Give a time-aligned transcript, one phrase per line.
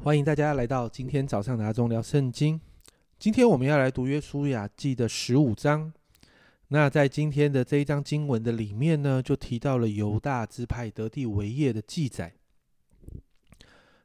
[0.00, 2.58] 欢迎大家来到今天早上的阿忠聊圣经。
[3.18, 5.92] 今天我们要来读约书亚记的十五章。
[6.68, 12.32] 那在今天的这一章经文的里面呢，就提到了犹大支派得地为业的记载。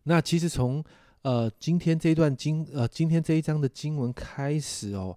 [0.03, 0.83] 那其实从
[1.21, 5.15] 呃今天这一段经呃今天这一章的经文开始哦，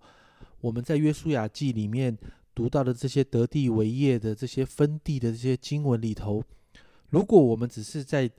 [0.60, 2.16] 我们在约书亚记里面
[2.54, 6.44] 读到的这些得地为业的这些分地的这些经文里头，
[7.08, 8.30] 如果我们只是在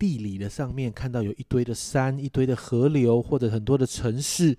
[0.00, 4.56] 地理的上面看到有一堆的山、一堆的河流或者很多的城市，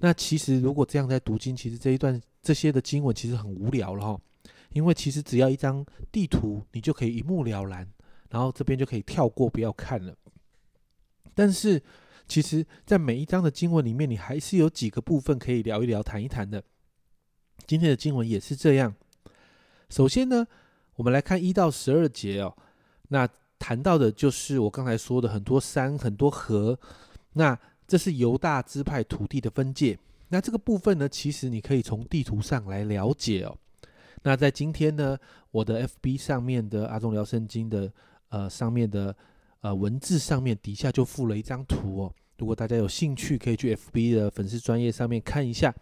[0.00, 4.20] 那其实如果这样在读经，其实这一段这些的经文其实很无聊了哈。
[4.70, 7.88] 因为其实只要一张地图，你就可以一目了然，
[8.30, 10.12] 然后这边就可以跳过不要看了。
[11.36, 11.80] 但是
[12.26, 16.60] 其实，在每一章的经文里面，你还是有几个部分可以聊一聊、谈一谈的。
[17.64, 18.92] 今天的经文也是这样。
[19.88, 20.44] 首先呢，
[20.96, 22.56] 我们来看一到十二节哦，
[23.10, 23.28] 那。
[23.60, 26.76] 谈到的就是我刚才说的很多山、很多河，
[27.34, 29.96] 那这是犹大支派土地的分界。
[30.30, 33.56] 那这个部分呢，其实你可以从地图上来了解哦。
[34.22, 35.18] 那在今天呢，
[35.50, 37.92] 我的 FB 上面的阿忠聊圣经的
[38.30, 39.14] 呃上面的
[39.60, 42.14] 呃文字上面底下就附了一张图哦。
[42.38, 45.74] 如果大家有兴趣，可以去 FB 的粉丝专业上面看一下，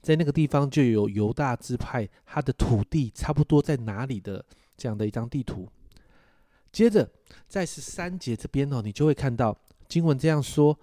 [0.00, 4.44] 在那个地方就有犹大支派它的土地差不多在哪里的
[4.76, 5.68] 这样的一张地图。
[6.74, 7.08] 接着，
[7.46, 10.76] 在十三节这边哦，你就会看到经文这样说：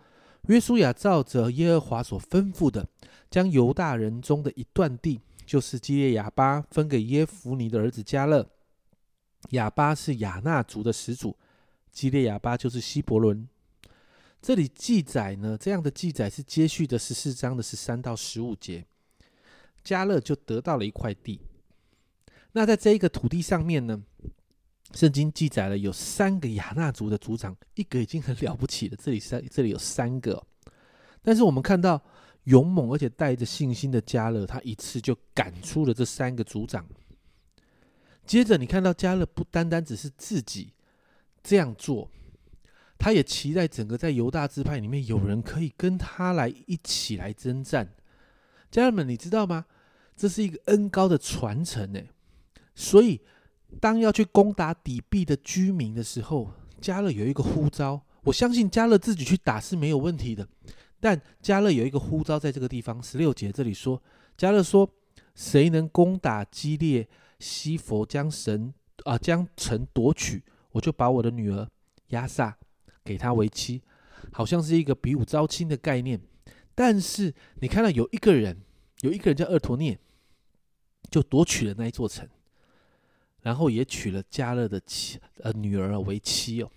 [0.47, 2.87] 约书亚照着耶和华所吩咐的，
[3.29, 8.49] 将犹大人中的一段地，就是基列亚巴，分给耶夫尼的儿子加勒。
[9.49, 11.35] 亚巴是亚纳族的始祖，
[11.91, 13.45] 基列亚巴就是希伯伦。
[14.41, 18.85] 这里记载呢，这样的记载是接续的十四章的十三到十五节，
[19.83, 21.41] 加勒就得到了一块地。
[22.53, 24.01] 那在这一个土地上面呢？
[24.93, 28.97] 圣经记载了有三个亚纳族的族长，一个已经很了不起了。
[29.01, 30.45] 这里三，这里有三个，
[31.21, 32.03] 但是我们看到
[32.43, 36.85] 勇猛而且带着信心的加勒，他一次就赶出了这三个族长。
[38.25, 40.73] 接着你看到加勒不单单只是自己
[41.41, 42.09] 这样做，
[42.99, 47.95] 他也期待整个在犹大支派里面有人可以跟他来一起来征战。
[48.69, 49.65] 家人们，你知道吗？
[50.17, 52.01] 这是一个恩高的传承呢，
[52.75, 53.21] 所以。
[53.79, 58.01] 当要去攻打底壁的居民的时候，加勒有一个呼召。
[58.23, 60.47] 我相信加勒自己去打是没有问题的，
[60.99, 64.01] 但加勒有一个呼召，在这个地方十六节这里说，
[64.37, 64.87] 加勒说
[65.33, 67.07] ：“谁能攻打基列
[67.39, 68.73] 西佛，将神
[69.05, 70.43] 啊将城夺取，
[70.73, 71.67] 我就把我的女儿
[72.09, 72.57] 亚萨
[73.03, 73.81] 给他为妻。”
[74.31, 76.21] 好像是一个比武招亲的概念。
[76.75, 78.61] 但是你看到有一个人，
[79.01, 79.97] 有一个人叫厄陀涅，
[81.09, 82.27] 就夺取了那一座城。
[83.41, 86.69] 然后也娶了加勒的妻呃女儿为妻哦，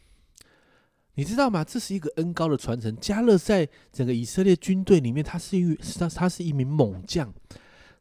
[1.14, 1.62] 你知道吗？
[1.62, 2.96] 这是一个恩高的传承。
[2.96, 7.32] 加勒在整个以色列军队里面，他是一他他是一名猛将，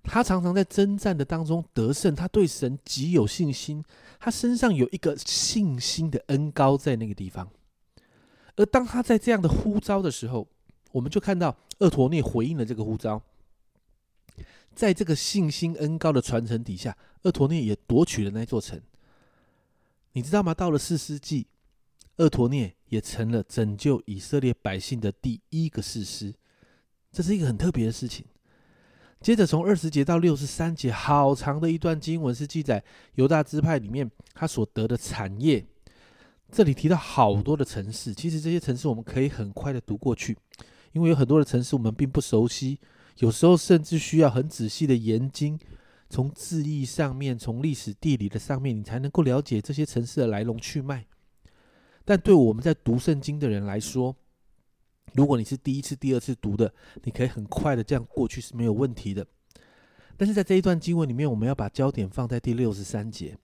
[0.01, 3.83] 他常常在征战的当中得胜，他对神极有信心，
[4.19, 7.49] 他身上有一个信心的恩高在那个地方。
[8.55, 10.47] 而当他在这样的呼召的时候，
[10.91, 13.21] 我们就看到厄陀涅回应了这个呼召。
[14.75, 18.81] 在这个信心恩高的传承底下，厄陀涅也夺取了那座城。
[20.13, 20.53] 你知道吗？
[20.53, 21.47] 到了四世纪，
[22.17, 26.33] 厄陀涅也成了拯救以色列百姓的第一个士师。
[27.11, 28.25] 这是一个很特别的事情。
[29.21, 32.83] 接着从二十节到六十三节，好长的一段经文是记载
[33.15, 35.65] 犹大支派里面他所得的产业。
[36.51, 40.37] 这里提到好多的城市，其实这些城市我们可以很快的读过去，
[40.91, 42.79] 因为有很多的城市我们并不熟悉。
[43.17, 45.59] 有时候甚至需要很仔细的研经，
[46.09, 51.05] 从字义上面，从历史地理的上面，你才能够了解这些城市的来龙去脉。
[52.05, 54.15] 但对我们在读圣经的人来说，
[55.13, 59.25] 如果你是第一次、第二次读的，你可以很快的这样过去是没有问题的。
[60.17, 63.37] 但是在这一段经文里面，我们要把焦点放在第六十三节。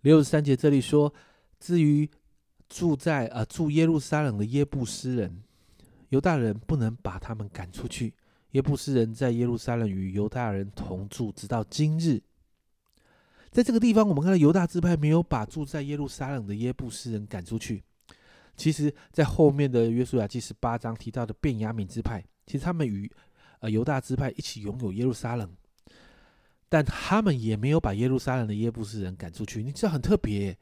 [0.00, 1.12] 六十三节这里说，
[1.60, 2.10] 至于
[2.68, 5.42] 住在啊住耶路撒冷的耶布斯人，
[6.08, 8.14] 犹大人不能把他们赶出去。
[8.52, 12.22] 耶布斯人在耶路撒冷与犹大人同住，直到今日。
[13.50, 17.82] 在这个地方，我们看到犹大支派没有把住在耶路撒冷的耶布斯人赶出去。
[18.56, 23.10] 其实，在后面的约书亚记十八章提到的便雅悯支派，其实他们与
[23.60, 25.50] 呃犹大支派一起拥有耶路撒冷，
[26.68, 29.62] 但他们也没有把耶路撒冷的耶布斯人赶出去。
[29.62, 30.58] 你知道很特别，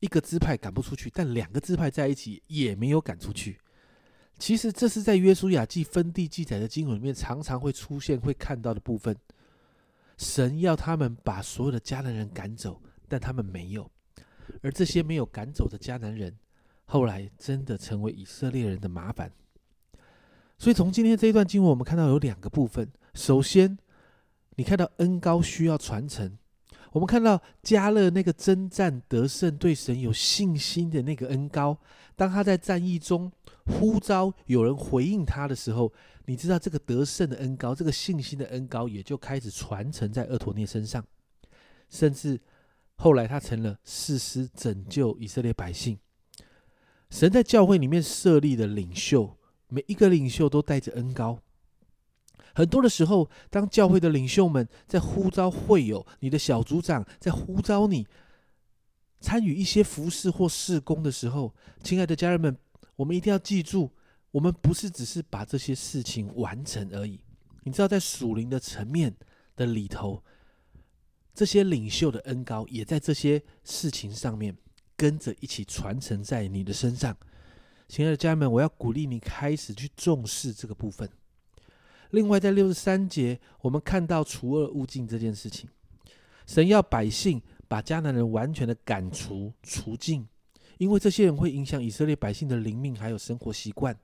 [0.00, 3.60] 一个支派赶不出去，但两个支派在一起也没有赶出去。
[4.38, 9.16] 其实这是在约书亚记分地记载的经文里面常常会出现、会看到的部分。
[10.18, 13.90] 神要他们把所有的迦南人赶走，但他们没有。
[14.62, 16.36] 而这些没有赶走的迦南人，
[16.84, 19.30] 后来真的成为以色列人的麻烦。
[20.58, 22.88] 所以从今天这一段经文，我们看到有两个部分。
[23.14, 23.78] 首先，
[24.56, 26.38] 你看到恩高需要传承。
[26.92, 31.76] 我们看到加勒那个征战得胜、对神有信心的那个恩高，
[32.14, 33.32] 当他在战役中
[33.66, 35.92] 呼召有人回应他的时候，
[36.26, 41.04] 你知道这个得胜的恩高、这个信心的恩高，也就开始传承在厄陀涅身上，
[41.88, 42.40] 甚至
[42.96, 45.98] 后来他成了誓师拯救以色列百姓。
[47.10, 49.38] 神在教会里面设立的领袖，
[49.68, 51.38] 每一个领袖都带着恩高。
[52.54, 58.06] 很多的时候，当教会的领袖们在呼召会友，你的小组长在呼召你
[59.20, 62.56] 参与一些服饰或事工的时候，亲爱的家人们，
[62.96, 63.90] 我们一定要记住，
[64.30, 67.20] 我们不是只是把这些事情完成而已。
[67.62, 69.14] 你知道，在属灵的层面
[69.56, 70.22] 的里头，
[71.34, 74.56] 这些领袖的恩高也在这些事情上面
[74.96, 77.16] 跟着一起传承在你的身上。
[77.88, 81.08] 亲爱的家人们，我要鼓励你开始去重视这个部分。
[82.10, 85.68] 另外，在六十三节，我们看到除恶务尽这件事情，
[86.46, 90.26] 神要百姓把迦南人完全的赶除除尽，
[90.78, 93.96] 因为这些人会影响以色列百姓的灵命还有生活习惯。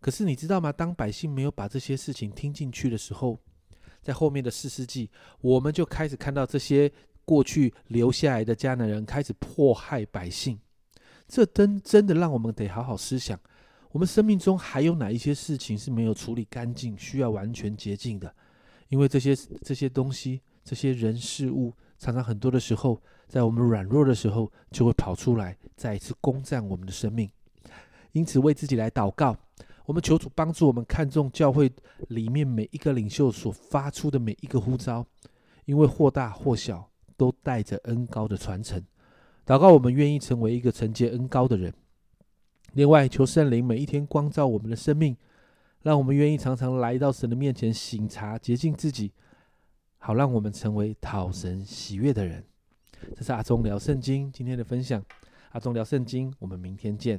[0.00, 0.70] 可是你知道吗？
[0.70, 3.38] 当百姓没有把这些事情听进去的时候，
[4.02, 5.10] 在后面的四世纪，
[5.40, 6.92] 我们就开始看到这些
[7.24, 10.58] 过去留下来的迦南人开始迫害百姓。
[11.26, 13.38] 这真真的让我们得好好思想。
[13.92, 18.34] 我们生命中还有哪一些事情是没有处理干净，需要完全洁净的？
[18.88, 27.30] 因为这些这些东西、这些人事物，常常很多的时候，在我们软弱的时候，就会跑出来，再一次攻占我们的生命。
[28.12, 29.36] 因此，为自己来祷告，
[29.86, 31.70] 我们求主帮助我们看重教会
[32.08, 35.04] 里面每一个领袖所发出的每一个呼召，
[35.64, 38.82] 因为或大或小，都带着恩高的传承。
[39.46, 41.72] 祷告，我们愿意成为一个承接恩高的人。
[42.72, 45.16] 另外，求圣灵每一天光照我们的生命，
[45.82, 49.12] 让我们愿意常常来到神的面前醒察洁净自己，
[50.06, 52.44] 好让我们成为讨神喜悦的人。
[53.16, 55.02] 这是阿忠聊圣经今天的分享。
[55.52, 57.18] 阿忠聊圣经，我们明天见。